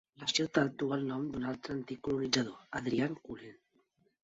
[0.21, 3.57] La ciutat duu el nom d'un altre antic colonitzador, Adrian Cullen.